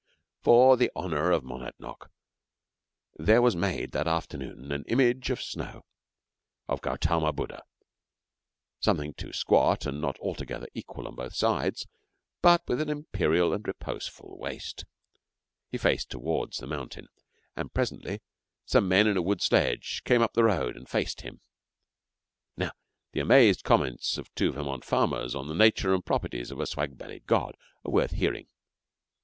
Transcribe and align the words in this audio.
For 0.39 0.77
the 0.77 0.89
honour 0.95 1.29
of 1.29 1.43
Monadnock 1.43 2.09
there 3.19 3.39
was 3.39 3.55
made 3.55 3.91
that 3.91 4.07
afternoon 4.07 4.71
an 4.71 4.83
image 4.87 5.29
of 5.29 5.39
snow 5.39 5.85
of 6.67 6.81
Gautama 6.81 7.31
Buddha, 7.31 7.61
something 8.79 9.13
too 9.13 9.31
squat 9.31 9.85
and 9.85 10.01
not 10.01 10.17
altogether 10.19 10.65
equal 10.73 11.07
on 11.07 11.13
both 11.13 11.35
sides, 11.35 11.85
but 12.41 12.67
with 12.67 12.81
an 12.81 12.89
imperial 12.89 13.53
and 13.53 13.63
reposeful 13.67 14.39
waist. 14.39 14.85
He 15.69 15.77
faced 15.77 16.09
towards 16.09 16.57
the 16.57 16.65
mountain, 16.65 17.07
and 17.55 17.71
presently 17.71 18.21
some 18.65 18.87
men 18.87 19.05
in 19.05 19.17
a 19.17 19.21
wood 19.21 19.43
sledge 19.43 20.01
came 20.03 20.23
up 20.23 20.33
the 20.33 20.45
road 20.45 20.75
and 20.75 20.89
faced 20.89 21.21
him. 21.21 21.41
Now, 22.57 22.71
the 23.11 23.19
amazed 23.19 23.63
comments 23.63 24.17
of 24.17 24.33
two 24.33 24.51
Vermont 24.51 24.83
farmers 24.83 25.35
on 25.35 25.47
the 25.47 25.53
nature 25.53 25.93
and 25.93 26.03
properties 26.03 26.49
of 26.49 26.59
a 26.59 26.65
swag 26.65 26.97
bellied 26.97 27.27
god 27.27 27.55
are 27.85 27.91
worth 27.91 28.13
hearing. 28.13 28.47